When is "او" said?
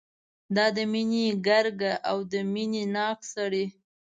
2.09-2.17